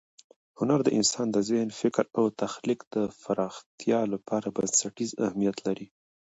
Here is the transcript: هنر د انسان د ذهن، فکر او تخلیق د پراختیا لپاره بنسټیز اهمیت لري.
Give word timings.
هنر 0.59 0.79
د 0.83 0.89
انسان 0.99 1.27
د 1.31 1.37
ذهن، 1.49 1.69
فکر 1.81 2.05
او 2.17 2.25
تخلیق 2.41 2.79
د 2.95 2.97
پراختیا 3.23 3.99
لپاره 4.13 4.47
بنسټیز 4.57 5.11
اهمیت 5.25 5.57
لري. 5.67 5.87